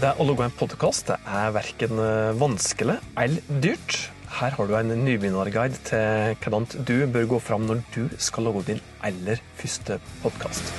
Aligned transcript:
Det 0.00 0.14
å 0.16 0.24
lage 0.24 0.46
en 0.46 0.54
podkast 0.56 1.10
er 1.12 1.50
verken 1.52 1.98
vanskelig 2.40 2.94
eller 3.20 3.58
dyrt. 3.60 3.98
Her 4.32 4.54
har 4.56 4.70
du 4.70 4.72
en 4.78 4.94
nybegynnerguide 4.96 5.76
til 5.84 6.38
hvordan 6.40 6.64
du 6.88 6.94
bør 7.12 7.26
gå 7.34 7.40
fram 7.44 7.66
når 7.68 7.82
du 7.92 8.06
skal 8.16 8.48
lage 8.48 8.62
din 8.70 8.80
aller 9.04 9.42
første 9.60 9.98
podkast. 10.22 10.72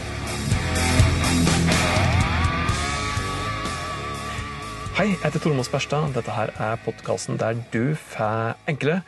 Hei, 4.97 5.11
jeg 5.11 5.21
heter 5.21 5.45
Tormod 5.45 5.69
Sperstad. 5.69 6.15
Dette 6.17 6.33
her 6.33 6.49
er 6.57 6.81
podkasten 6.81 7.37
der 7.37 7.61
du 7.69 7.93
får 7.93 8.57
enkle, 8.73 9.03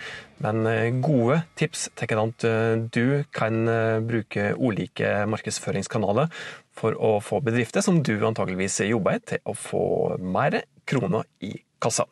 men 0.45 0.61
gode 1.01 1.41
tips 1.57 1.89
til 1.97 2.13
hvordan 2.13 2.85
du 2.93 3.23
kan 3.33 3.65
bruke 4.05 4.51
ulike 4.61 5.23
markedsføringskanaler 5.33 6.29
for 6.73 6.97
å 6.97 7.17
få 7.23 7.39
bedrifter 7.45 7.85
som 7.85 8.01
du 8.05 8.15
antageligvis 8.25 8.81
jobber 8.87 9.19
i, 9.19 9.23
til 9.33 9.41
å 9.45 9.55
få 9.57 9.85
mer 10.19 10.63
kroner 10.89 11.27
i 11.45 11.55
kassa. 11.83 12.07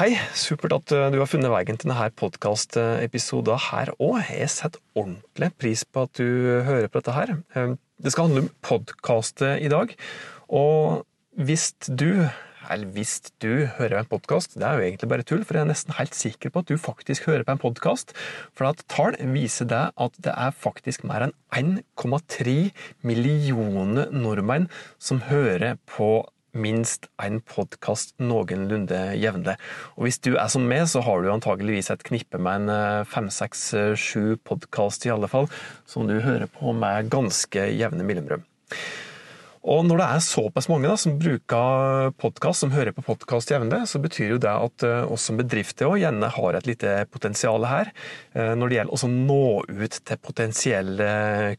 Hei, 0.00 0.14
supert 0.38 0.72
at 0.76 0.92
du 1.12 1.18
har 1.18 1.28
funnet 1.28 1.50
veien 1.52 1.76
til 1.76 1.90
denne 1.90 2.06
podkastepisoden 2.16 3.58
her 3.66 3.90
òg. 3.98 4.20
Jeg 4.30 4.52
setter 4.54 4.82
ordentlig 4.94 5.50
pris 5.58 5.82
på 5.84 6.04
at 6.06 6.14
du 6.16 6.62
hører 6.66 6.86
på 6.88 7.02
dette 7.02 7.16
her. 7.16 7.32
Det 8.00 8.12
skal 8.14 8.28
handle 8.28 8.44
om 8.46 8.52
podkast 8.64 9.42
i 9.42 9.68
dag. 9.72 9.92
Og 10.46 11.02
hvis 11.36 11.72
du, 11.86 12.30
eller 12.68 12.90
hvis 12.94 13.14
du 13.42 13.66
hører 13.78 14.00
en 14.00 14.08
podkast, 14.10 14.58
det 14.58 14.66
er 14.66 14.76
jo 14.76 14.86
egentlig 14.86 15.10
bare 15.12 15.26
tull, 15.26 15.44
for 15.46 15.56
jeg 15.56 15.64
er 15.64 15.70
nesten 15.70 15.96
helt 15.96 16.16
sikker 16.16 16.52
på 16.52 16.62
at 16.62 16.70
du 16.70 16.76
faktisk 16.80 17.28
hører 17.30 17.46
på 17.46 17.56
en 17.56 17.62
podkast. 17.62 18.12
For 18.56 18.68
at 18.68 18.84
tall 18.92 19.16
viser 19.32 19.70
det 19.70 19.84
at 19.94 20.20
det 20.20 20.34
er 20.34 20.52
faktisk 20.56 21.06
mer 21.08 21.28
enn 21.28 21.36
1,3 21.56 22.58
millioner 23.06 24.12
nordmenn 24.12 24.68
som 24.98 25.24
hører 25.30 25.80
på 25.90 26.12
minst 26.50 27.06
en 27.22 27.38
podkast 27.46 28.16
noenlunde 28.22 28.98
jevnlig. 29.18 29.54
Og 29.96 30.06
hvis 30.06 30.18
du 30.22 30.32
er 30.34 30.48
som 30.50 30.66
meg, 30.66 30.86
så 30.90 31.02
har 31.06 31.22
du 31.22 31.30
antageligvis 31.30 31.92
et 31.94 32.02
knippe 32.06 32.40
med 32.42 32.66
en 32.70 33.06
fem, 33.06 33.30
seks, 33.30 33.68
sju 33.94 34.34
podkast 34.46 35.06
i 35.06 35.14
alle 35.14 35.30
fall, 35.30 35.46
som 35.86 36.10
du 36.10 36.18
hører 36.18 36.50
på 36.50 36.74
med 36.76 37.10
ganske 37.12 37.70
jevne 37.70 38.06
mellomrom. 38.06 38.44
Og 39.60 39.82
når 39.84 39.98
det 40.00 40.04
er 40.08 40.22
såpass 40.24 40.70
mange 40.70 40.88
da, 40.88 40.94
som 40.96 41.18
bruker 41.20 42.14
podkast, 42.16 42.62
som 42.62 42.70
hører 42.72 42.94
på 42.96 43.04
podkast 43.04 43.50
jevnlig, 43.52 43.82
så 43.90 44.00
betyr 44.00 44.32
jo 44.32 44.38
det 44.40 44.54
at 44.54 44.84
oss 45.12 45.26
som 45.28 45.36
bedrifter 45.36 45.90
òg 45.90 45.98
gjerne 46.00 46.30
har 46.32 46.56
et 46.56 46.68
lite 46.70 46.94
potensial 47.12 47.66
her 47.68 47.90
når 48.32 48.72
det 48.72 48.78
gjelder 48.78 49.04
å 49.04 49.10
nå 49.12 49.44
ut 49.68 49.98
til 50.08 50.22
potensielle 50.24 51.10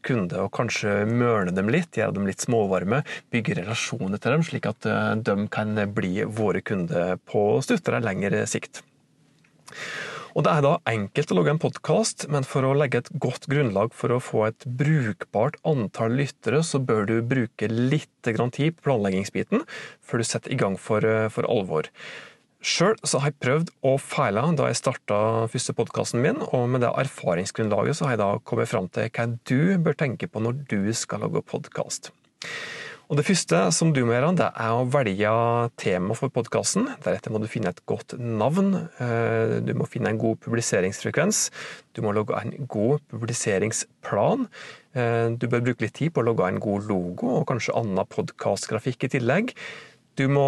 kunder, 0.02 0.48
og 0.48 0.54
kanskje 0.58 1.04
mørne 1.06 1.54
dem 1.54 1.70
litt, 1.70 1.94
gjøre 1.94 2.16
dem 2.18 2.26
litt 2.26 2.42
småvarme, 2.42 3.04
bygge 3.30 3.60
relasjoner 3.60 4.18
til 4.18 4.34
dem, 4.34 4.46
slik 4.50 4.66
at 4.72 4.90
de 5.22 5.36
kan 5.54 5.84
bli 5.94 6.26
våre 6.26 6.64
kunder 6.66 7.20
på 7.22 7.46
stuttere 7.62 8.02
lengre 8.02 8.42
sikt. 8.50 8.82
Og 10.32 10.46
Det 10.46 10.52
er 10.52 10.64
da 10.64 10.76
enkelt 10.88 11.32
å 11.32 11.36
lage 11.36 11.52
en 11.52 11.60
podkast, 11.60 12.24
men 12.32 12.46
for 12.48 12.64
å 12.64 12.72
legge 12.76 13.02
et 13.02 13.10
godt 13.20 13.44
grunnlag 13.52 13.92
for 13.92 14.14
å 14.14 14.20
få 14.22 14.46
et 14.46 14.64
brukbart 14.64 15.58
antall 15.68 16.16
lyttere, 16.16 16.62
så 16.64 16.80
bør 16.80 17.04
du 17.10 17.14
bruke 17.20 17.68
litt 17.68 18.08
tid 18.24 18.78
på 18.78 18.84
planleggingsbiten 18.86 19.66
før 20.00 20.22
du 20.22 20.24
setter 20.24 20.54
i 20.54 20.60
gang 20.60 20.78
for, 20.80 21.04
for 21.28 21.48
alvor. 21.52 21.90
Sjøl 22.62 22.94
har 23.02 23.28
jeg 23.28 23.40
prøvd 23.42 23.72
og 23.90 23.98
feila 24.00 24.46
da 24.56 24.70
jeg 24.70 24.78
starta 24.78 25.16
første 25.52 25.74
podkasten 25.76 26.22
min, 26.24 26.40
og 26.48 26.68
med 26.70 26.86
det 26.86 26.94
erfaringsgrunnlaget 27.02 27.98
så 27.98 28.06
har 28.06 28.14
jeg 28.14 28.22
da 28.22 28.30
kommet 28.46 28.70
fram 28.70 28.88
til 28.94 29.10
hva 29.12 29.26
du 29.50 29.82
bør 29.84 29.98
tenke 29.98 30.30
på 30.30 30.40
når 30.40 30.62
du 30.70 30.94
skal 30.96 31.26
lage 31.26 31.44
podkast. 31.44 32.12
Og 33.12 33.18
Det 33.18 33.26
første 33.28 33.58
som 33.76 33.90
du 33.92 34.06
må 34.08 34.14
gjøre, 34.14 34.30
det 34.40 34.46
er 34.56 34.72
å 34.72 34.86
velge 34.88 35.32
tema 35.76 36.14
for 36.16 36.32
podkasten. 36.32 36.86
Deretter 37.04 37.28
må 37.28 37.42
du 37.42 37.44
finne 37.44 37.68
et 37.68 37.82
godt 37.84 38.14
navn. 38.16 38.70
Du 39.66 39.72
må 39.76 39.84
finne 39.84 40.14
en 40.14 40.20
god 40.22 40.40
publiseringsfrekvens. 40.40 41.42
Du 41.92 42.00
må 42.00 42.14
logge 42.16 42.40
en 42.40 42.54
god 42.72 43.04
publiseringsplan. 43.12 44.48
Du 45.36 45.44
bør 45.44 45.66
bruke 45.68 45.84
litt 45.84 45.98
tid 46.00 46.14
på 46.16 46.24
å 46.24 46.28
logge 46.30 46.48
en 46.48 46.62
god 46.64 46.88
logo 46.88 47.34
og 47.36 47.44
kanskje 47.52 47.76
annen 47.82 48.08
podkastgrafikk 48.16 49.04
i 49.04 49.12
tillegg. 49.18 49.52
Du 50.16 50.24
må 50.32 50.46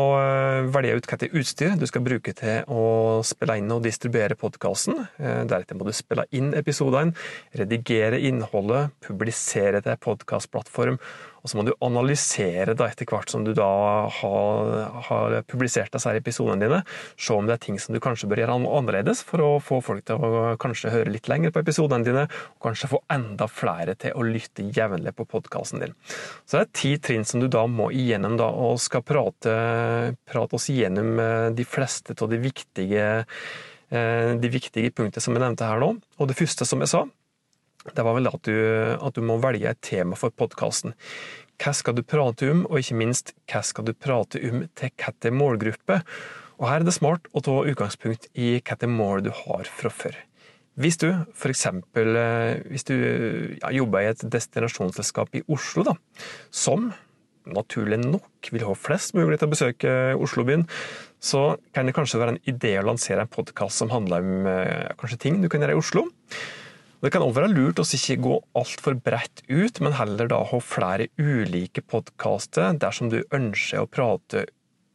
velge 0.72 0.96
ut 0.96 1.06
hvilket 1.08 1.36
utstyr 1.36 1.76
du 1.80 1.84
skal 1.88 2.04
bruke 2.04 2.32
til 2.36 2.64
å 2.72 3.20
spille 3.24 3.58
inn 3.60 3.76
og 3.76 3.84
distribuere 3.84 4.40
podkasten. 4.40 5.04
Deretter 5.20 5.76
må 5.76 5.84
du 5.84 5.92
spille 5.96 6.24
inn 6.36 6.52
episodene, 6.56 7.12
redigere 7.60 8.24
innholdet, 8.24 8.96
publisere 9.04 9.84
til 9.84 10.00
podkastplattform 10.04 11.00
og 11.44 11.50
så 11.50 11.58
må 11.58 11.66
du 11.66 11.74
analysere 11.84 12.72
da 12.72 12.86
etter 12.88 13.08
hvert 13.08 13.28
som 13.28 13.44
du 13.44 13.52
da 13.56 13.68
har, 14.08 14.70
har 15.10 15.34
publisert 15.44 15.92
disse 15.92 16.14
episodene 16.16 16.64
dine, 16.64 16.78
se 17.20 17.36
om 17.36 17.44
det 17.44 17.58
er 17.58 17.62
ting 17.66 17.76
som 17.82 17.92
du 17.92 18.00
kanskje 18.02 18.30
bør 18.30 18.40
gjøre 18.40 18.56
annerledes 18.56 19.20
for 19.28 19.44
å 19.44 19.50
få 19.60 19.82
folk 19.84 20.06
til 20.08 20.24
å 20.24 20.54
kanskje 20.60 20.92
høre 20.94 21.12
litt 21.12 21.28
lenger 21.28 21.52
på 21.52 21.60
episodene 21.60 22.06
dine, 22.06 22.22
og 22.56 22.64
kanskje 22.64 22.88
få 22.94 23.02
enda 23.12 23.48
flere 23.50 23.92
til 24.00 24.16
å 24.16 24.24
lytte 24.24 24.64
jevnlig 24.72 25.12
på 25.18 25.26
podkasten 25.28 25.84
din. 25.84 25.92
Så 26.48 26.56
det 26.56 26.62
er 26.64 26.72
ti 26.80 26.94
trinn 27.04 27.28
som 27.28 27.44
du 27.44 27.50
da 27.52 27.66
må 27.68 27.90
igjennom 27.92 28.38
da, 28.40 28.48
og 28.48 28.80
skal 28.80 29.04
prate, 29.04 29.58
prate 30.24 30.56
oss 30.56 30.70
igjennom 30.72 31.20
eh, 31.20 31.50
de 31.56 31.68
fleste 31.68 32.16
av 32.16 32.32
de 32.32 32.40
viktige 32.40 33.04
eh, 33.92 34.32
de 34.40 34.48
viktige 34.48 34.94
punktene 34.96 35.22
som 35.22 35.36
jeg 35.36 35.44
nevnte 35.44 35.68
her 35.68 35.82
nå. 35.82 35.92
Og 36.16 36.30
det 36.30 36.38
første, 36.38 36.64
som 36.68 36.80
jeg 36.80 36.92
sa, 36.94 37.04
det 37.92 38.04
var 38.04 38.16
vel 38.16 38.30
at 38.30 38.46
du, 38.48 38.54
at 38.96 39.16
du 39.16 39.24
må 39.26 39.36
velge 39.42 39.68
et 39.68 39.82
tema 39.84 40.16
for 40.16 40.32
podkasten. 40.32 40.94
Hva 41.60 41.74
skal 41.76 41.96
du 41.98 42.02
prate 42.02 42.48
om, 42.50 42.64
og 42.66 42.80
ikke 42.80 42.98
minst, 42.98 43.34
hva 43.50 43.60
skal 43.66 43.86
du 43.86 43.92
prate 43.94 44.40
om 44.48 44.64
til 44.74 44.90
hvilken 44.90 45.36
målgruppe? 45.38 46.00
Og 46.58 46.68
Her 46.70 46.80
er 46.80 46.86
det 46.86 46.94
smart 46.96 47.28
å 47.34 47.42
ta 47.44 47.60
utgangspunkt 47.66 48.30
i 48.34 48.56
hvilke 48.56 48.88
mål 48.90 49.26
du 49.26 49.32
har 49.44 49.68
fra 49.68 49.92
før. 49.92 50.16
Hvis 50.74 50.98
du 50.98 51.06
f.eks. 51.36 51.68
hvis 52.66 52.86
du 52.88 52.94
ja, 53.60 53.70
jobber 53.70 54.02
i 54.02 54.10
et 54.10 54.24
destinasjonsselskap 54.26 55.36
i 55.38 55.44
Oslo, 55.46 55.84
da, 55.86 55.94
som 56.50 56.90
naturlig 57.44 58.00
nok 58.00 58.50
vil 58.50 58.64
ha 58.66 58.74
flest 58.78 59.14
mulig 59.14 59.38
til 59.38 59.50
å 59.50 59.52
besøke 59.52 59.94
Oslobyen, 60.18 60.64
så 61.22 61.54
kan 61.76 61.86
det 61.86 61.94
kanskje 61.94 62.18
være 62.20 62.34
en 62.34 62.42
idé 62.50 62.74
å 62.80 62.86
lansere 62.88 63.22
en 63.22 63.30
podkast 63.30 63.82
som 63.82 63.92
handler 63.92 64.24
om 64.24 64.50
kanskje 64.98 65.20
ting 65.20 65.38
du 65.42 65.50
kan 65.52 65.62
gjøre 65.62 65.76
i 65.76 65.82
Oslo. 65.82 66.06
Det 67.04 67.10
kan 67.12 67.20
også 67.20 67.36
være 67.36 67.52
lurt 67.52 67.80
å 67.82 67.84
ikke 67.84 68.14
gå 68.24 68.36
altfor 68.56 68.94
bredt 68.96 69.42
ut, 69.50 69.80
men 69.84 69.92
heller 69.92 70.30
da 70.32 70.38
ha 70.48 70.60
flere 70.64 71.10
ulike 71.20 71.82
podkaster 71.84 72.78
dersom 72.80 73.10
du 73.12 73.18
ønsker 73.28 73.82
å 73.82 73.90
prate 73.92 74.46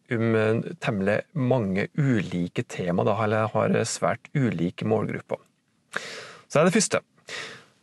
om 0.10 0.34
temmelig 0.82 1.20
mange 1.38 1.86
ulike 2.02 2.66
tema, 2.66 3.06
da, 3.06 3.14
eller 3.28 3.52
har 3.54 3.78
svært 3.86 4.26
ulike 4.34 4.90
målgrupper. 4.90 5.38
Så 6.50 6.58
det 6.58 6.64
er 6.64 6.72
det 6.72 6.78
første. 6.80 7.04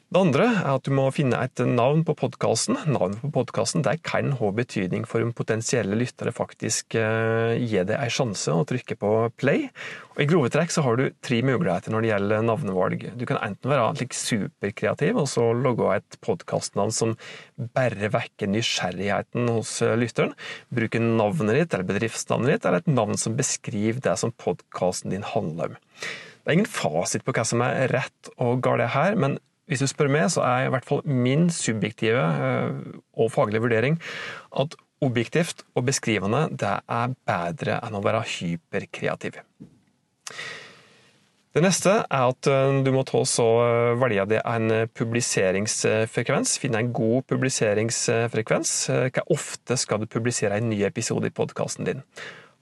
Det 0.06 0.20
andre 0.22 0.44
er 0.46 0.68
at 0.70 0.86
du 0.86 0.92
må 0.94 1.08
finne 1.10 1.38
et 1.42 1.58
navn 1.66 2.04
på 2.06 2.14
podkasten. 2.14 2.76
Navnet 2.94 3.18
på 3.24 3.32
podkasten 3.34 3.82
kan 4.06 4.28
ha 4.38 4.50
betydning 4.54 5.02
for 5.02 5.24
om 5.24 5.32
potensielle 5.34 5.96
lyttere 5.98 6.30
faktisk 6.30 6.94
gir 6.94 7.88
deg 7.88 7.96
en 7.96 8.12
sjanse 8.14 8.54
å 8.54 8.62
trykke 8.70 8.94
på 9.00 9.10
play. 9.34 9.64
Og 10.14 10.20
I 10.22 10.28
grove 10.30 10.52
trekk 10.54 10.70
så 10.70 10.84
har 10.86 11.00
du 11.00 11.08
tre 11.26 11.40
muligheter 11.42 11.90
når 11.90 12.04
det 12.04 12.12
gjelder 12.12 12.44
navnevalg. 12.46 13.02
Du 13.18 13.24
kan 13.26 13.40
enten 13.42 13.72
være 13.72 13.88
like 13.98 14.14
superkreativ 14.14 15.18
og 15.24 15.26
så 15.32 15.48
logge 15.58 15.90
et 15.96 16.18
podkastnavn 16.22 16.94
som 16.94 17.16
bare 17.74 18.12
vekker 18.14 18.52
nysgjerrigheten 18.54 19.50
hos 19.56 19.80
lytteren. 19.98 20.36
Bruke 20.70 21.02
navnet 21.02 21.58
ditt 21.58 21.74
eller 21.74 21.90
bedriftsnavnet 21.90 22.54
ditt, 22.54 22.70
eller 22.70 22.84
et 22.84 22.94
navn 22.94 23.18
som 23.18 23.34
beskriver 23.34 23.98
det 24.06 24.14
som 24.22 24.30
podkasten 24.38 25.10
din 25.16 25.26
handler 25.34 25.74
om. 25.74 25.82
Det 26.46 26.52
er 26.52 26.60
ingen 26.60 26.70
fasit 26.70 27.26
på 27.26 27.34
hva 27.34 27.42
som 27.42 27.66
er 27.66 27.90
rett 27.90 28.30
og 28.38 28.62
galt 28.62 28.94
her, 28.94 29.18
men 29.18 29.40
hvis 29.66 29.82
du 29.82 29.88
spør 29.90 30.10
meg, 30.12 30.28
så 30.30 30.44
er 30.46 30.66
i 30.66 30.72
hvert 30.74 30.86
fall 30.86 31.02
min 31.06 31.48
subjektive 31.50 32.22
og 33.18 33.32
faglige 33.34 33.64
vurdering 33.66 33.98
at 34.58 34.76
objektivt 35.04 35.64
og 35.76 35.88
beskrivende 35.88 36.46
det 36.56 36.76
er 36.88 37.16
bedre 37.28 37.80
enn 37.84 37.98
å 37.98 38.04
være 38.04 38.22
hyperkreativ. 38.36 39.40
Det 41.56 41.62
neste 41.64 41.92
er 42.04 42.30
at 42.30 42.48
du 42.84 42.90
må 42.92 43.00
ta 43.08 43.22
så 43.24 43.46
velge 43.96 44.26
deg 44.28 44.42
en 44.44 44.88
publiseringsfrekvens. 44.92 46.58
Finne 46.60 46.82
en 46.82 46.90
god 46.96 47.24
publiseringsfrekvens. 47.32 48.72
Hvor 48.92 49.36
ofte 49.38 49.78
skal 49.80 50.02
du 50.02 50.10
publisere 50.12 50.58
en 50.60 50.68
ny 50.68 50.82
episode 50.84 51.30
i 51.30 51.32
podkasten 51.32 51.88
din? 51.88 52.04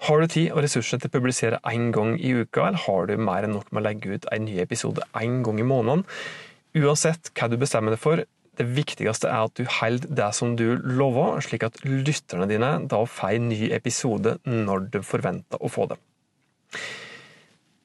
Har 0.07 0.21
du 0.21 0.31
tid 0.31 0.53
og 0.53 0.63
ressurser 0.63 1.01
til 1.03 1.11
å 1.11 1.15
publisere 1.17 1.59
én 1.71 1.91
gang 1.95 2.15
i 2.21 2.37
uka, 2.39 2.69
eller 2.69 2.83
har 2.87 3.11
du 3.11 3.15
mer 3.19 3.47
enn 3.47 3.55
nok 3.57 3.71
med 3.73 3.83
å 3.83 3.87
legge 3.89 4.15
ut 4.15 4.29
en 4.31 4.47
ny 4.47 4.61
episode 4.63 5.03
én 5.19 5.41
gang 5.47 5.59
i 5.59 5.67
måneden? 5.67 6.07
Uansett 6.75 7.31
hva 7.39 7.49
du 7.51 7.59
bestemmer 7.61 7.95
deg 7.95 8.03
for, 8.03 8.25
det 8.59 8.67
viktigste 8.71 9.31
er 9.31 9.49
at 9.49 9.57
du 9.59 9.67
holder 9.81 10.11
det 10.15 10.29
som 10.37 10.55
du 10.59 10.77
lover, 10.79 11.41
slik 11.43 11.67
at 11.67 11.81
lytterne 11.87 12.47
dine 12.51 12.77
da 12.91 13.01
får 13.07 13.39
en 13.39 13.49
ny 13.51 13.71
episode 13.75 14.37
når 14.47 14.91
de 14.95 15.03
forventer 15.07 15.63
å 15.63 15.71
få 15.71 15.89
det. 15.91 15.99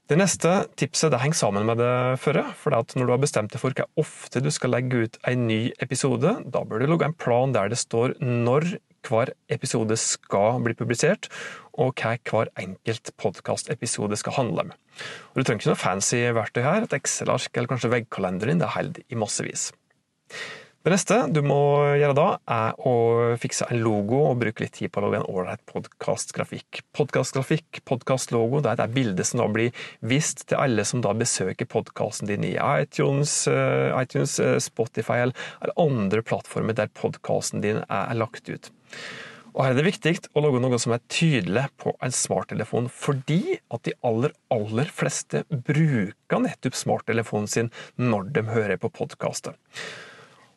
Det 0.09 0.17
neste 0.17 0.51
tipset 0.79 1.11
det 1.13 1.19
henger 1.21 1.37
sammen 1.37 1.67
med 1.69 1.77
det 1.77 2.17
førre. 2.17 2.47
for 2.57 2.73
Når 2.73 3.05
du 3.05 3.11
har 3.13 3.21
bestemt 3.21 3.51
deg 3.53 3.61
for 3.61 3.73
hvor 3.77 3.89
ofte 4.01 4.41
du 4.41 4.49
skal 4.49 4.73
legge 4.73 5.05
ut 5.05 5.19
en 5.29 5.45
ny 5.45 5.71
episode, 5.85 6.33
da 6.49 6.63
bør 6.65 6.81
du 6.81 6.87
lage 6.89 7.05
en 7.05 7.13
plan 7.13 7.53
der 7.53 7.69
det 7.69 7.77
står 7.77 8.15
når 8.17 8.79
hver 9.07 9.33
episode 9.51 9.97
skal 9.99 10.61
bli 10.65 10.75
publisert, 10.77 11.29
og 11.79 11.95
hva 12.01 12.15
hver 12.29 12.51
enkelt 12.59 13.11
podkastepisode 13.21 14.17
skal 14.19 14.35
handle 14.35 14.67
om. 14.67 14.73
Og 15.31 15.39
du 15.39 15.43
trenger 15.43 15.63
ikke 15.63 15.71
noe 15.73 15.79
fancy 15.79 16.23
verktøy 16.35 16.63
her, 16.65 16.85
et 16.85 16.95
Excel-ark 16.97 17.55
eller 17.55 17.71
kanskje 17.71 17.93
veggkalenderen 17.93 18.57
din, 18.57 18.63
det 18.63 18.73
holder 18.75 19.05
i 19.07 19.19
massevis. 19.19 19.69
Det 20.79 20.93
neste 20.93 21.15
du 21.35 21.41
må 21.43 21.57
gjøre 21.99 22.15
da, 22.15 22.25
er 22.47 22.77
å 22.87 22.93
fikse 23.41 23.65
en 23.67 23.81
logo 23.83 24.21
og 24.29 24.37
bruke 24.39 24.63
litt 24.63 24.77
tid 24.77 24.93
på 24.95 25.01
å 25.01 25.09
lage 25.09 25.19
en 25.19 25.27
ålreit 25.27 25.59
podkastgrafikk. 25.67 26.79
Podkastgrafikk, 26.95 27.81
podkastlogo, 27.83 28.61
det 28.63 28.71
er 28.71 28.79
det 28.79 28.87
bildet 28.95 29.27
som 29.27 29.41
da 29.41 29.49
blir 29.51 29.75
vist 29.99 30.45
til 30.47 30.61
alle 30.63 30.87
som 30.87 31.03
da 31.03 31.11
besøker 31.19 31.67
podkasten 31.67 32.31
din 32.31 32.47
i 32.47 32.53
iTunes, 32.55 33.35
eh, 33.51 33.91
iTunes, 33.99 34.39
eh, 34.39 34.55
Spotify 34.63 35.19
eller 35.25 35.75
andre 35.75 36.23
plattformer 36.23 36.79
der 36.79 36.87
podkasten 36.87 37.59
din 37.59 37.83
er 37.83 38.15
lagt 38.15 38.47
ut. 38.47 38.71
Og 39.51 39.65
Her 39.65 39.73
er 39.73 39.81
det 39.81 39.89
viktig 39.91 40.29
å 40.31 40.47
lage 40.47 40.63
noe 40.63 40.79
som 40.79 40.93
er 40.95 41.03
tydelig 41.11 41.67
på 41.75 41.91
en 41.99 42.15
smarttelefon, 42.15 42.87
fordi 42.87 43.59
at 43.69 43.83
de 43.83 43.99
aller, 44.01 44.31
aller 44.49 44.85
fleste 44.87 45.43
bruker 45.51 46.39
nettopp 46.39 46.71
smarttelefonen 46.71 47.49
sin 47.49 47.71
når 47.97 48.31
de 48.31 48.47
hører 48.47 48.79
på 48.79 48.95
podkastet. 48.95 49.59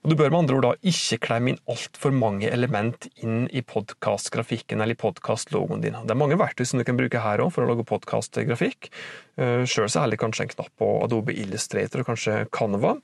Og 0.02 0.10
Du 0.10 0.16
bør 0.18 0.32
med 0.32 0.40
andre 0.40 0.56
ord 0.58 0.64
da 0.66 0.90
ikke 0.90 1.20
klemme 1.22 1.52
inn 1.52 1.60
altfor 1.70 2.10
mange 2.10 2.48
element 2.50 3.06
inn 3.22 3.44
i 3.54 3.60
podkastgrafikken 3.62 4.82
eller 4.82 4.96
i 4.96 4.98
podkastlogoen 4.98 5.84
din. 5.84 5.94
Det 5.94 6.10
er 6.10 6.18
mange 6.18 6.38
verktøy 6.40 6.66
som 6.66 6.82
du 6.82 6.86
kan 6.88 6.98
bruke 6.98 7.22
her 7.22 7.42
òg 7.44 7.52
for 7.54 7.62
å 7.62 7.70
lage 7.70 7.86
podkastgrafikk. 7.86 8.90
Eh, 9.38 9.62
Sjøl 9.62 9.86
det 10.10 10.18
kanskje 10.18 10.48
en 10.48 10.52
knapp 10.56 10.72
på 10.82 10.88
Adobe 11.04 11.36
Illustrator 11.38 12.02
og 12.02 12.10
kanskje 12.10 12.40
Canva. 12.50 12.96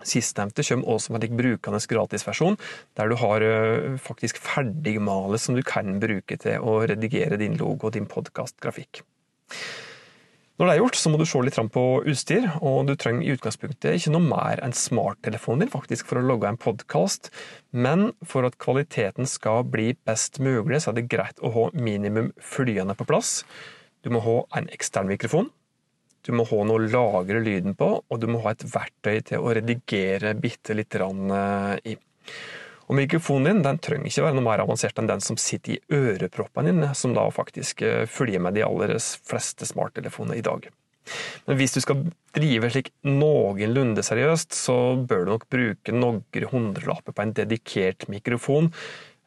Sistnevnte 0.00 0.64
kommer 0.64 0.96
også 0.96 1.12
med 1.12 1.28
en 1.28 1.36
brukende 1.36 1.82
gratisversjon, 1.92 2.56
der 2.96 3.12
du 3.12 3.18
har 3.20 3.44
eh, 3.44 4.00
faktisk 4.00 4.40
ferdigmale 4.40 5.36
som 5.38 5.58
du 5.58 5.62
kan 5.62 6.00
bruke 6.00 6.40
til 6.40 6.64
å 6.64 6.80
redigere 6.88 7.36
din 7.36 7.60
logo 7.60 7.90
og 7.90 7.98
din 7.98 8.08
podkastgrafikk. 8.08 9.04
Når 10.54 10.68
det 10.68 10.72
er 10.74 10.78
gjort, 10.78 10.96
så 11.00 11.10
må 11.10 11.18
du 11.18 11.24
se 11.26 11.40
litt 11.42 11.56
på 11.74 11.82
utstyr, 12.06 12.44
og 12.62 12.84
du 12.86 12.92
trenger 12.94 13.26
i 13.26 13.32
utgangspunktet 13.34 13.96
ikke 13.98 14.12
noe 14.14 14.22
mer 14.22 14.60
enn 14.62 14.74
smarttelefonen 14.78 15.64
din 15.64 15.72
faktisk 15.72 16.06
for 16.06 16.20
å 16.20 16.28
logge 16.28 16.46
en 16.46 16.58
podkast, 16.62 17.32
men 17.74 18.12
for 18.22 18.46
at 18.46 18.60
kvaliteten 18.62 19.26
skal 19.26 19.66
bli 19.66 19.96
best 20.06 20.38
mulig, 20.38 20.78
så 20.84 20.92
er 20.92 21.00
det 21.00 21.08
greit 21.10 21.42
å 21.42 21.50
ha 21.56 21.66
minimum 21.74 22.30
flyende 22.38 22.94
på 22.94 23.08
plass. 23.10 23.40
Du 24.06 24.12
må 24.14 24.22
ha 24.22 24.36
en 24.60 24.70
ekstern 24.70 25.10
mikrofon, 25.10 25.50
du 26.24 26.30
må 26.38 26.46
ha 26.48 26.64
noe 26.64 26.78
å 26.78 26.86
lagre 26.86 27.42
lyden 27.42 27.74
på, 27.74 27.90
og 28.06 28.22
du 28.22 28.30
må 28.30 28.44
ha 28.46 28.54
et 28.54 28.62
verktøy 28.70 29.24
til 29.26 29.42
å 29.42 29.56
redigere 29.58 30.36
bitte 30.38 30.78
lite 30.78 31.02
grann 31.02 31.34
eh, 31.34 31.94
i. 31.94 31.98
Og 32.88 32.98
mikrofonen 32.98 33.48
din 33.48 33.64
den 33.64 33.80
trenger 33.82 34.10
ikke 34.10 34.26
være 34.26 34.36
noe 34.38 34.46
mer 34.46 34.62
avansert 34.64 34.98
enn 35.00 35.08
den 35.08 35.22
som 35.24 35.38
sitter 35.40 35.76
i 35.76 35.80
øreproppen 35.94 36.68
din, 36.68 36.88
som 36.96 37.14
da 37.16 37.26
faktisk 37.32 37.84
eh, 37.84 38.04
følger 38.10 38.42
med 38.44 38.58
de 38.58 38.64
aller 38.66 38.96
fleste 38.98 39.68
smarttelefoner 39.68 40.38
i 40.38 40.44
dag. 40.44 40.68
Men 41.44 41.58
hvis 41.60 41.74
du 41.76 41.82
skal 41.84 42.06
drive 42.36 42.70
slik 42.72 42.92
noenlunde 43.04 44.04
seriøst, 44.04 44.54
så 44.56 44.76
bør 44.96 45.24
du 45.24 45.32
nok 45.34 45.48
bruke 45.52 45.96
noen 45.96 46.22
hundrelapper 46.52 47.12
på 47.12 47.24
en 47.24 47.34
dedikert 47.36 48.06
mikrofon. 48.12 48.70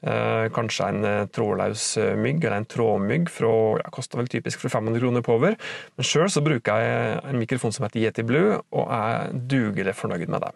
Eh, 0.06 0.48
kanskje 0.54 0.90
en 0.94 1.06
eh, 1.10 1.28
trådløs 1.34 1.86
mygg 2.22 2.44
eller 2.44 2.60
en 2.62 2.70
trådmygg 2.70 3.30
fra 3.34 3.54
ja, 3.82 3.92
koster 3.94 4.22
vel 4.22 4.30
typisk 4.30 4.62
fra 4.62 4.74
500 4.78 5.02
kroner 5.02 5.26
på 5.26 5.38
over. 5.38 5.58
Men 5.98 6.10
sjøl 6.10 6.30
bruker 6.46 6.82
jeg 6.82 7.22
en 7.26 7.42
mikrofon 7.42 7.74
som 7.74 7.88
heter 7.88 8.06
Yeti 8.06 8.26
Blue, 8.26 8.60
og 8.74 8.90
er 8.94 9.34
dugelig 9.34 9.98
fornøyd 9.98 10.30
med 10.30 10.46
det. 10.46 10.54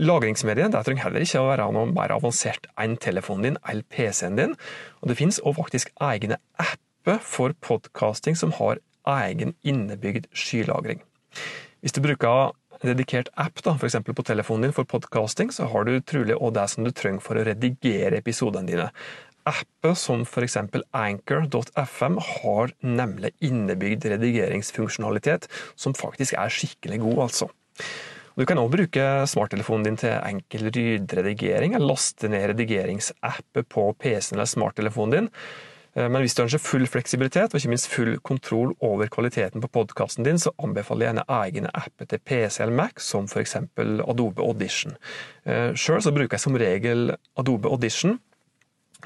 Lagringsmediet 0.00 0.72
det 0.72 0.80
trenger 0.86 1.04
heller 1.04 1.24
ikke 1.24 1.42
å 1.42 1.50
være 1.50 1.66
noe 1.74 1.90
mer 1.90 2.14
avansert 2.14 2.68
enn 2.80 2.96
telefonen 2.96 3.50
din 3.50 3.58
eller 3.68 3.84
PC-en 3.92 4.38
din. 4.38 4.54
Og 5.02 5.10
Det 5.10 5.18
finnes 5.18 5.40
også 5.42 5.58
faktisk 5.60 5.92
egne 6.00 6.38
apper 6.56 7.20
for 7.20 7.52
podkasting 7.60 8.38
som 8.38 8.54
har 8.56 8.80
egen 9.18 9.52
innebygd 9.66 10.30
skylagring. 10.32 11.02
Hvis 11.82 11.92
du 11.92 12.00
bruker 12.04 12.54
en 12.82 12.92
dedikert 12.92 13.28
app 13.36 13.60
da, 13.62 13.74
for 13.76 13.88
på 13.88 14.24
telefonen 14.24 14.68
din 14.68 14.76
for 14.76 14.88
podkasting, 14.88 15.52
så 15.52 15.68
har 15.68 15.84
du 15.84 16.00
trolig 16.00 16.36
også 16.38 16.54
det 16.56 16.68
som 16.70 16.84
du 16.84 16.90
trenger 16.90 17.20
for 17.20 17.36
å 17.36 17.44
redigere 17.46 18.22
episodene 18.22 18.70
dine. 18.70 18.88
Apper 19.44 19.96
som 19.98 20.22
f.eks. 20.22 20.56
Anchor.fm 20.94 22.18
har 22.38 22.72
nemlig 22.80 23.32
innebygd 23.42 24.06
redigeringsfunksjonalitet 24.14 25.50
som 25.74 25.94
faktisk 25.98 26.38
er 26.38 26.54
skikkelig 26.54 27.02
god, 27.02 27.22
altså. 27.26 27.50
Du 28.36 28.46
kan 28.48 28.58
også 28.58 28.76
bruke 28.76 29.08
smarttelefonen 29.28 29.84
din 29.84 29.98
til 30.00 30.14
enkel 30.16 30.70
lydredigering, 30.70 31.74
eller 31.76 31.92
laste 31.92 32.30
ned 32.32 32.48
redigeringsapper 32.52 33.66
på 33.68 33.90
PC-en 34.00 34.38
eller 34.38 34.48
smarttelefonen 34.48 35.14
din. 35.16 35.28
Eh, 35.96 36.08
men 36.08 36.22
hvis 36.24 36.34
du 36.34 36.42
ønsker 36.46 36.62
full 36.62 36.86
fleksibilitet 36.88 37.52
og 37.52 37.60
ikke 37.60 37.72
minst 37.74 37.90
full 37.92 38.16
kontroll 38.24 38.72
over 38.80 39.10
kvaliteten 39.12 39.60
på 39.60 39.70
podkasten 39.76 40.24
din, 40.24 40.40
så 40.40 40.54
anbefaler 40.62 41.06
jeg 41.06 41.12
gjerne 41.12 41.28
egne 41.42 41.72
apper 41.76 42.08
til 42.08 42.22
PC 42.24 42.62
eller 42.64 42.76
Mac, 42.80 43.04
som 43.04 43.28
f.eks. 43.28 43.56
Adobe 43.76 44.42
Audition. 44.42 44.96
Eh, 45.44 45.72
Sjøl 45.76 46.00
bruker 46.08 46.38
jeg 46.38 46.46
som 46.46 46.56
regel 46.56 47.16
Adobe 47.36 47.68
Audition 47.68 48.18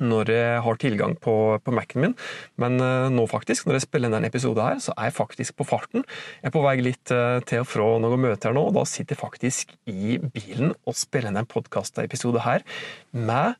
når 0.04 0.30
jeg 0.32 0.62
har 0.64 0.78
tilgang 0.80 1.14
på, 1.22 1.34
på 1.62 1.74
Mac-en 1.74 2.02
min. 2.04 2.14
Men 2.60 2.80
uh, 2.82 3.08
nå 3.12 3.26
faktisk, 3.30 3.66
når 3.66 3.78
jeg 3.78 3.86
spiller 3.86 4.10
inn 4.10 4.16
denne 4.18 4.30
episoden 4.30 4.64
her, 4.64 4.80
så 4.82 4.94
er 4.96 5.10
jeg 5.10 5.16
faktisk 5.18 5.56
på 5.58 5.66
farten. 5.68 6.06
Jeg 6.40 6.50
er 6.50 6.54
på 6.56 6.64
vei 6.64 6.76
litt 6.84 7.12
uh, 7.14 7.38
til 7.46 7.64
og 7.64 7.70
fra 7.70 7.90
noen 8.02 8.24
møter 8.26 8.56
nå, 8.56 8.66
og 8.68 8.76
da 8.78 8.86
sitter 8.88 9.16
jeg 9.16 9.22
faktisk 9.22 9.76
i 9.90 10.18
bilen 10.20 10.74
og 10.84 10.98
spiller 10.98 11.32
inn 11.32 11.40
en 11.42 11.50
podkastepisode 11.50 12.44
her 12.46 12.66
med 13.12 13.56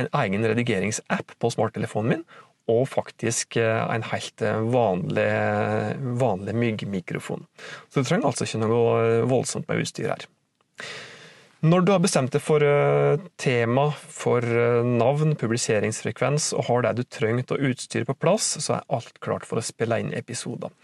en 0.00 0.08
egen 0.22 0.48
redigeringsapp 0.48 1.34
på 1.38 1.52
smarttelefonen 1.52 2.14
min, 2.14 2.26
og 2.72 2.84
faktisk 2.90 3.58
uh, 3.60 3.86
en 3.92 4.06
helt 4.12 4.44
vanlig, 4.72 5.30
vanlig 6.20 6.58
myggmikrofon. 6.58 7.46
Så 7.88 8.02
du 8.02 8.08
trenger 8.08 8.30
altså 8.30 8.48
ikke 8.48 8.62
noe 8.62 9.24
voldsomt 9.30 9.68
med 9.70 9.82
utstyr 9.82 10.14
her. 10.14 10.30
Når 11.62 11.84
du 11.86 11.92
har 11.94 12.00
bestemt 12.02 12.34
deg 12.34 12.42
for 12.42 12.64
eh, 12.66 13.20
tema, 13.38 13.84
for 13.94 14.42
eh, 14.42 14.80
navn, 14.82 15.36
publiseringsfrekvens 15.38 16.48
og 16.56 16.66
har 16.66 16.82
det 16.82 16.90
du 16.98 17.02
trenger 17.06 17.54
av 17.54 17.62
utstyr 17.68 18.06
på 18.08 18.16
plass, 18.18 18.48
så 18.64 18.80
er 18.80 18.88
alt 18.90 19.20
klart 19.22 19.46
for 19.46 19.60
å 19.60 19.62
spille 19.62 20.00
inn 20.02 20.10
episoder. 20.18 20.74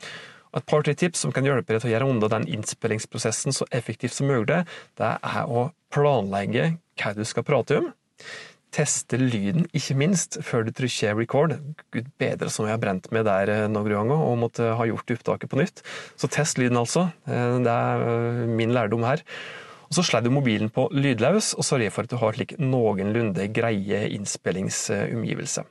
Et 0.54 0.68
par 0.70 0.86
tre 0.86 0.94
tips 0.94 1.24
som 1.26 1.34
kan 1.34 1.42
hjelpe 1.42 1.74
deg 1.74 1.82
til 1.82 1.90
å 1.90 1.94
gjøre 1.96 2.12
unna 2.12 2.30
den 2.30 2.46
innspillingsprosessen 2.54 3.58
så 3.58 3.66
effektivt 3.74 4.14
som 4.14 4.30
mulig, 4.30 4.62
det 5.02 5.10
er 5.18 5.50
å 5.50 5.72
planlegge 5.90 6.70
hva 7.02 7.16
du 7.18 7.24
skal 7.26 7.48
prate 7.50 7.82
om. 7.82 7.92
Teste 8.70 9.18
lyden, 9.18 9.66
ikke 9.74 9.98
minst, 9.98 10.38
før 10.46 10.62
du 10.62 10.70
trykker 10.78 11.18
record. 11.18 11.58
Gud 11.90 12.14
bedre 12.22 12.54
som 12.54 12.68
jeg 12.68 12.78
har 12.78 12.84
brent 12.86 13.10
med 13.10 13.26
der 13.26 13.50
eh, 13.50 13.66
noen 13.66 13.96
ganger 13.98 14.28
og 14.30 14.44
måtte 14.46 14.76
ha 14.78 14.92
gjort 14.94 15.18
opptaket 15.18 15.50
på 15.50 15.58
nytt. 15.58 15.88
Så 16.14 16.30
test 16.30 16.62
lyden, 16.62 16.78
altså. 16.78 17.08
Det 17.26 17.80
er 17.80 18.46
min 18.46 18.78
lærdom 18.78 19.10
her. 19.10 19.26
Og 19.88 19.96
Så 19.96 20.04
slår 20.04 20.26
du 20.26 20.30
mobilen 20.30 20.70
på 20.70 20.88
lydløs 20.92 21.54
og 21.56 21.64
sørger 21.64 21.90
for 21.94 22.04
at 22.04 22.12
du 22.12 22.20
har 22.20 22.36
slik 22.36 22.58
noenlunde 22.60 23.48
greie 23.56 24.04
innspillingsomgivelse. 24.12 25.64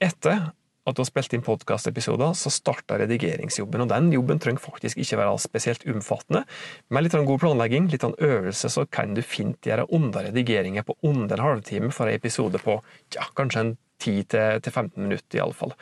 Etter 0.00 0.50
at 0.88 0.96
du 0.96 1.02
har 1.02 1.08
spilt 1.08 1.34
inn 1.36 1.44
podkastepisoder, 1.44 2.32
så 2.38 2.50
starter 2.52 3.02
redigeringsjobben. 3.02 3.84
og 3.84 3.90
Den 3.92 4.08
jobben 4.14 4.40
trenger 4.40 4.62
faktisk 4.62 4.98
ikke 4.98 5.18
være 5.20 5.36
spesielt 5.42 5.84
omfattende. 5.90 6.44
Med 6.88 7.04
litt 7.04 7.18
god 7.18 7.42
planlegging, 7.42 7.90
litt 7.90 8.06
øvelse, 8.06 8.70
så 8.70 8.86
kan 8.86 9.14
du 9.14 9.22
fint 9.22 9.60
gjøre 9.66 9.90
unna 9.92 10.24
redigeringer 10.30 10.86
på 10.86 10.96
under 11.02 11.36
en 11.36 11.46
halvtime 11.46 11.92
for 11.92 12.08
en 12.08 12.16
episode 12.16 12.58
på 12.58 12.80
ja, 13.14 13.28
kanskje 13.36 13.60
en 13.60 13.76
10-15 14.00 14.96
minutter, 14.96 15.38
iallfall. 15.38 15.74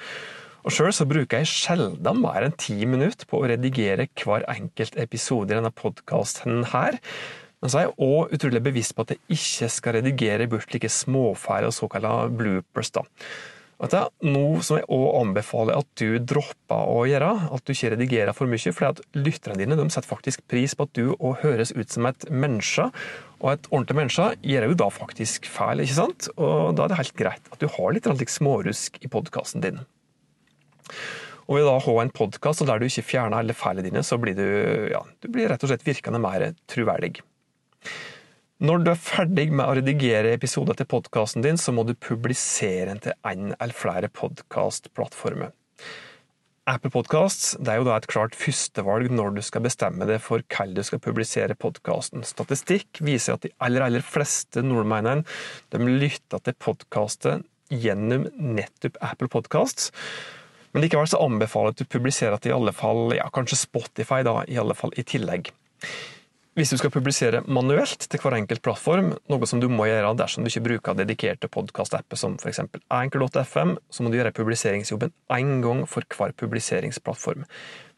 Og 0.66 0.74
Sjøl 0.74 0.92
så 0.94 1.06
bruker 1.08 1.42
jeg 1.42 1.50
sjelden 1.50 2.22
mer 2.22 2.46
enn 2.46 2.56
ti 2.58 2.76
minutter 2.88 3.28
på 3.30 3.40
å 3.40 3.50
redigere 3.50 4.08
hver 4.18 4.46
enkelt 4.50 4.98
episode 5.00 5.52
i 5.52 5.58
denne 5.58 5.74
podkasten 5.74 6.64
her. 6.72 6.98
Men 7.58 7.70
så 7.72 7.80
er 7.80 7.86
jeg 7.88 8.08
òg 8.08 8.34
utrolig 8.36 8.62
bevisst 8.62 8.94
på 8.94 9.06
at 9.06 9.14
jeg 9.14 9.38
ikke 9.38 9.70
skal 9.74 9.98
redigere 9.98 10.48
bort 10.50 10.74
like 10.74 10.90
småfeil 10.92 11.66
og 11.68 11.74
såkalte 11.74 12.12
bloopers. 12.38 12.92
da. 12.94 13.06
Og 13.78 13.90
det 13.92 13.98
er 13.98 14.30
noe 14.34 14.62
som 14.66 14.80
jeg 14.80 14.88
òg 14.90 15.06
anbefaler 15.20 15.78
at 15.78 15.88
du 16.00 16.18
dropper 16.18 16.90
å 16.90 17.04
gjøre, 17.06 17.30
at 17.54 17.62
du 17.62 17.70
ikke 17.74 17.92
redigerer 17.94 18.34
for 18.34 18.50
mye. 18.50 18.72
For 18.74 18.90
at 18.90 19.02
lytterne 19.14 19.58
dine 19.60 19.78
setter 19.86 20.10
faktisk 20.10 20.42
pris 20.50 20.74
på 20.74 20.88
at 20.88 20.94
du 20.98 21.12
òg 21.14 21.44
høres 21.44 21.70
ut 21.76 21.94
som 21.94 22.08
et 22.10 22.26
menneske. 22.30 22.88
Og 23.38 23.52
et 23.54 23.70
ordentlig 23.70 24.00
menneske 24.00 24.32
gjør 24.42 24.72
jo 24.72 24.80
da 24.82 24.90
faktisk 24.94 25.46
feil, 25.50 25.84
ikke 25.84 26.00
sant? 26.00 26.30
Og 26.34 26.74
da 26.74 26.86
er 26.86 26.94
det 26.94 27.02
helt 27.04 27.20
greit 27.22 27.54
at 27.54 27.62
du 27.62 27.70
har 27.70 27.94
litt 27.94 28.10
smårusk 28.34 28.98
i 28.98 29.10
podkasten 29.10 29.62
din. 29.62 29.86
Og 31.48 31.56
ved 31.56 31.64
da 31.64 31.78
ha 31.80 31.94
en 32.02 32.12
podkast 32.12 32.66
der 32.68 32.80
du 32.80 32.88
ikke 32.88 33.06
fjerner 33.08 33.40
alle 33.40 33.56
feilene 33.56 33.88
dine, 33.88 34.04
så 34.04 34.18
blir 34.20 34.36
du, 34.36 34.46
ja, 34.92 35.00
du 35.22 35.30
blir 35.32 35.48
rett 35.48 35.64
og 35.64 35.72
slett 35.72 35.86
virkende 35.86 36.20
mer 36.20 36.50
troverdig. 36.68 37.14
Når 38.58 38.82
du 38.82 38.90
er 38.90 38.98
ferdig 38.98 39.46
med 39.52 39.64
å 39.64 39.76
redigere 39.78 40.34
episoder 40.34 40.76
til 40.76 40.88
podkasten 40.90 41.44
din, 41.44 41.60
så 41.60 41.72
må 41.72 41.84
du 41.86 41.94
publisere 41.94 42.90
den 42.90 43.00
til 43.04 43.14
en 43.22 43.52
eller 43.54 43.76
flere 43.76 44.10
podkastplattformer. 44.10 45.54
Apple 46.68 46.90
Podcasts 46.92 47.54
er 47.62 47.78
jo 47.78 47.86
da 47.86 47.94
et 47.96 48.08
klart 48.10 48.34
førstevalg 48.36 49.08
når 49.14 49.38
du 49.38 49.40
skal 49.46 49.62
bestemme 49.64 50.04
deg 50.10 50.18
for 50.20 50.42
hvordan 50.42 50.74
du 50.76 50.82
skal 50.84 51.00
publisere 51.00 51.56
podkasten. 51.56 52.26
Statistikk 52.28 53.00
viser 53.00 53.38
at 53.38 53.46
de 53.46 53.54
aller, 53.64 53.86
aller 53.86 54.04
fleste 54.04 54.60
nordmennene 54.66 55.24
lytter 56.02 56.42
til 56.44 56.58
podkaster 56.60 57.40
gjennom 57.72 58.26
nettopp 58.36 59.00
Apple 59.06 59.30
Podcasts. 59.32 59.94
Men 60.72 60.84
likevel 60.84 61.08
så 61.10 61.22
anbefaler 61.24 61.72
jeg 61.72 61.78
at 61.78 61.82
du 61.82 61.92
publiserer 61.96 62.42
til 62.42 62.52
i 62.52 62.58
alle 62.58 62.74
fall, 62.76 63.08
ja, 63.16 63.26
kanskje 63.32 63.60
Spotify 63.60 64.22
da, 64.26 64.42
i 64.48 64.60
alle 64.60 64.76
fall 64.78 64.94
i 64.96 65.06
tillegg. 65.06 65.52
Hvis 66.58 66.72
du 66.74 66.80
skal 66.80 66.90
publisere 66.90 67.38
manuelt 67.46 68.02
til 68.10 68.18
hver 68.18 68.34
enkelt 68.34 68.64
plattform, 68.66 69.12
noe 69.30 69.46
som 69.46 69.60
du 69.62 69.68
må 69.70 69.84
gjøre 69.86 70.08
dersom 70.18 70.42
du 70.42 70.48
ikke 70.50 70.64
bruker 70.64 70.96
dedikerte 70.98 71.46
podkast-apper 71.54 72.18
som 72.18 72.34
f.eks. 72.34 72.58
Anchor.fm, 72.90 73.76
så 73.94 74.02
må 74.02 74.10
du 74.10 74.16
gjøre 74.18 74.34
publiseringsjobben 74.34 75.14
én 75.36 75.52
gang 75.62 75.84
for 75.86 76.02
hver 76.16 76.34
publiseringsplattform. 76.42 77.46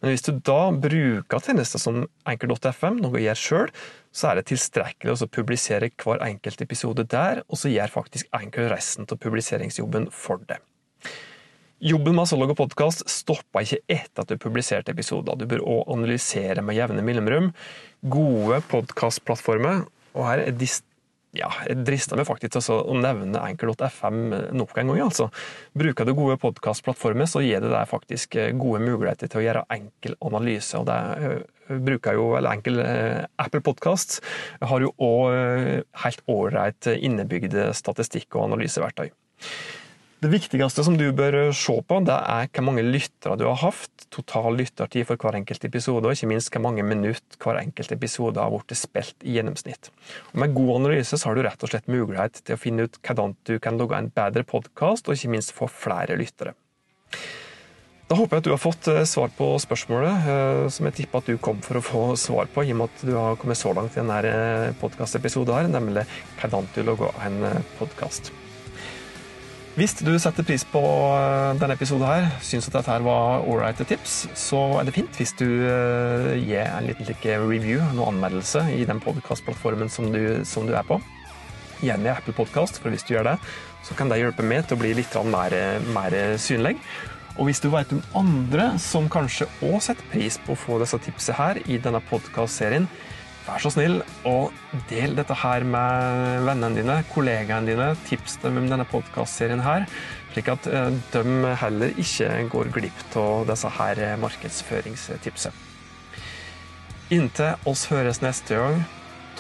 Men 0.05 0.13
hvis 0.13 0.27
du 0.29 0.35
da 0.45 0.59
bruker 0.77 1.41
tjenester 1.41 1.81
som 1.81 2.03
Anchor.fm, 2.29 3.01
noe 3.01 3.17
jeg 3.17 3.31
gjør 3.31 3.45
sjøl, 3.47 3.73
så 4.13 4.29
er 4.29 4.43
det 4.43 4.51
tilstrekkelig 4.53 5.17
å 5.17 5.33
publisere 5.41 5.89
hver 6.05 6.21
enkelt 6.29 6.61
episode 6.61 7.09
der, 7.09 7.41
og 7.49 7.65
så 7.65 7.73
gjør 7.73 7.97
faktisk 7.97 8.29
Anchor 8.37 8.69
resten 8.75 9.09
av 9.09 9.25
publiseringsjobben 9.25 10.13
for 10.13 10.45
det. 10.53 10.61
Jobben 11.81 12.13
med 12.13 12.29
å 12.29 12.37
lage 12.37 12.53
podkast 12.59 13.07
stopper 13.09 13.65
ikke 13.65 13.79
etter 13.89 14.21
at 14.21 14.29
du 14.29 14.37
publiserte 14.37 14.93
episoder. 14.93 15.39
Du 15.41 15.47
bør 15.49 15.63
òg 15.65 15.87
analysere 15.95 16.61
med 16.61 16.77
jevne 16.77 17.01
mellomrom. 17.01 17.47
Gode 18.05 18.59
podkastplattformer, 18.69 19.87
og 20.13 20.27
her 20.29 20.43
er 20.45 20.53
dist 20.61 20.85
ja, 21.33 21.47
jeg 21.65 21.85
drister 21.87 22.19
meg 22.19 22.27
faktisk 22.27 22.57
til 22.59 22.75
å 22.75 22.99
nevne 22.99 23.39
Anchor.fm 23.39 24.19
nok 24.59 24.77
en 24.83 24.91
gang. 24.91 25.01
altså. 25.07 25.29
Bruker 25.79 26.05
du 26.05 26.13
gode 26.19 26.37
podkastplattformer, 26.43 27.31
så 27.31 27.41
gir 27.47 27.63
det 27.63 27.71
deg 27.71 27.89
faktisk 27.89 28.35
eh, 28.37 28.51
gode 28.59 28.83
muligheter 28.83 29.31
til 29.31 29.41
å 29.41 29.45
gjøre 29.47 29.67
enkel 29.73 30.19
analyse. 30.27 30.77
og 30.77 30.89
det 30.91 31.01
eh, 31.31 31.79
bruker 31.87 32.19
jo, 32.19 32.33
eller 32.37 32.59
enkel 32.59 32.83
eh, 32.83 33.25
Apple 33.41 33.63
Podcast, 33.65 34.19
har 34.61 34.83
jo 34.83 34.91
òg 34.99 35.87
helt 36.05 36.25
ålreit 36.29 36.93
innebygde 36.99 37.71
statistikk- 37.79 38.35
og 38.35 38.51
analyseverktøy. 38.51 39.15
Det 40.21 40.29
viktigste 40.29 40.83
som 40.85 40.99
du 41.01 41.07
bør 41.17 41.47
se 41.57 41.79
på, 41.81 41.99
det 42.05 42.13
er 42.13 42.49
hvor 42.53 42.65
mange 42.67 42.83
lyttere 42.85 43.39
du 43.41 43.47
har 43.47 43.57
hatt, 43.63 44.03
total 44.13 44.59
lyttertid 44.59 45.07
for 45.09 45.17
hver 45.17 45.39
enkelt 45.39 45.63
episode, 45.65 46.05
og 46.05 46.13
ikke 46.13 46.29
minst 46.29 46.51
hvor 46.53 46.61
mange 46.67 46.85
minutter 46.85 47.39
hver 47.41 47.63
enkelt 47.63 47.95
episode 47.97 48.43
har 48.43 48.53
blitt 48.53 48.77
spilt 48.77 49.25
i 49.25 49.39
gjennomsnitt. 49.39 49.89
Og 50.35 50.43
med 50.43 50.53
god 50.59 50.75
analyse 50.75 51.17
så 51.17 51.31
har 51.31 51.39
du 51.39 51.45
rett 51.47 51.65
og 51.65 51.73
slett 51.73 51.89
mulighet 51.89 52.43
til 52.43 52.53
å 52.53 52.61
finne 52.61 52.85
ut 52.85 52.99
hvordan 53.01 53.33
du 53.49 53.55
kan 53.65 53.81
lage 53.81 53.97
en 53.97 54.11
bedre 54.21 54.45
podkast, 54.45 55.09
og 55.09 55.17
ikke 55.17 55.33
minst 55.39 55.55
få 55.57 55.71
flere 55.73 56.21
lyttere. 56.21 56.53
Da 58.11 58.19
håper 58.19 58.37
jeg 58.37 58.45
at 58.45 58.51
du 58.51 58.53
har 58.53 58.61
fått 58.61 58.93
eh, 58.93 59.07
svar 59.09 59.33
på 59.39 59.55
spørsmålet, 59.63 60.29
eh, 60.35 60.67
som 60.75 60.91
jeg 60.91 60.99
tipper 60.99 61.25
at 61.25 61.33
du 61.33 61.41
kom 61.41 61.65
for 61.65 61.81
å 61.81 61.85
få 61.87 62.05
svar 62.21 62.53
på, 62.53 62.67
i 62.67 62.75
og 62.75 62.83
med 62.83 62.93
at 62.93 63.09
du 63.09 63.15
har 63.17 63.41
kommet 63.41 63.63
så 63.63 63.73
langt 63.73 63.97
i 63.97 64.03
denne 64.03 64.21
eh, 64.27 64.77
podkastepisoden, 64.85 65.73
nemlig 65.73 66.05
hvordan 66.43 66.69
du 66.77 66.83
lager 66.91 67.25
en 67.25 67.65
podkast. 67.81 68.35
Hvis 69.79 69.93
du 70.03 70.11
setter 70.19 70.43
pris 70.43 70.65
på 70.67 70.81
eh, 70.83 71.53
denne 71.61 71.77
episoden 71.77 72.03
her, 72.09 72.25
syns 72.43 72.67
at 72.67 72.75
dette 72.81 72.97
var 73.05 73.45
ålreite 73.47 73.85
tips, 73.87 74.17
så 74.35 74.59
er 74.81 74.89
det 74.89 74.97
fint 74.97 75.21
hvis 75.21 75.33
du 75.39 75.47
uh, 75.47 76.33
gir 76.35 76.65
en 76.65 76.89
liten 76.89 77.07
like 77.07 77.37
review, 77.39 77.79
noen 77.95 78.17
anmeldelse, 78.17 78.65
i 78.75 78.83
den 78.89 78.99
podkastplattformen 79.05 79.93
som, 79.93 80.11
som, 80.43 80.67
du 80.67 80.75
er 80.75 80.89
på. 80.89 80.99
Gjerne 81.87 82.11
Apple 82.17 82.35
Podkast, 82.35 82.83
for 82.83 82.91
hvis 82.91 83.07
du 83.07 83.15
gjør 83.15 83.31
det, 83.31 83.37
så 83.87 83.95
kan 83.95 84.11
det 84.11 84.19
hjelpe 84.19 84.45
meg 84.45 84.67
til 84.67 84.75
å 84.75 84.83
bli 84.83 84.91
litt 84.99 85.15
mer, 85.31 85.55
mer 85.95 86.19
synlig. 86.43 86.75
Og 87.39 87.47
hvis 87.47 87.63
du 87.63 87.71
vet 87.71 87.95
om 87.95 88.03
andre 88.25 88.73
som 88.83 89.07
kanskje 89.09 89.47
òg 89.63 89.79
setter 89.87 90.11
pris 90.11 90.37
på 90.43 90.57
å 90.57 90.59
få 90.59 90.81
disse 90.83 90.99
tipsene 91.07 91.39
her 91.39 91.63
i 91.71 91.79
denne 91.79 92.03
podkastserien, 92.11 92.91
Vær 93.51 93.65
så 93.65 93.71
snill 93.75 93.97
og 94.31 94.53
del 94.87 95.17
dette 95.19 95.35
her 95.35 95.65
med 95.67 96.45
vennene 96.47 96.77
dine, 96.77 96.99
kollegaene 97.11 97.67
dine. 97.67 97.89
Tips 98.07 98.37
dem 98.45 98.61
om 98.61 98.69
denne 98.71 98.87
podkastserien 98.87 99.63
her, 99.65 99.89
slik 100.31 100.53
at 100.53 100.69
eh, 100.71 100.93
de 101.11 101.55
heller 101.59 101.99
ikke 101.99 102.29
går 102.53 102.71
glipp 102.77 103.17
av 103.19 103.49
disse 103.51 103.73
her 103.75 104.01
markedsføringstipsene. 104.23 105.67
Inntil 107.11 107.67
oss 107.67 107.89
høres 107.91 108.21
neste 108.23 108.55
gang, 108.55 108.85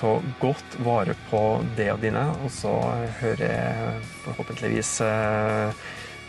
ta 0.01 0.17
godt 0.43 0.75
vare 0.83 1.15
på 1.29 1.45
det 1.79 1.87
og 1.93 2.03
dine, 2.03 2.25
og 2.43 2.51
så 2.51 2.73
hører 3.21 3.45
jeg 3.47 4.01
forhåpentligvis 4.25 4.91
eh, 5.07 5.85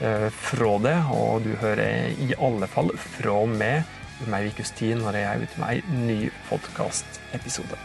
eh, 0.06 0.28
fra 0.52 0.76
det, 0.86 1.00
og 1.18 1.42
du 1.48 1.56
hører 1.64 2.14
i 2.14 2.38
alle 2.38 2.70
fall 2.70 2.94
fra 3.18 3.40
meg 3.50 3.90
om 4.28 4.38
ei 4.38 4.52
ukes 4.52 4.72
tid 4.78 4.96
når 5.00 5.18
jeg 5.20 5.30
er 5.30 5.46
ute 5.46 5.64
med 5.64 5.70
ei 5.70 5.98
ny 6.06 6.20
podkastepisode. 6.50 7.80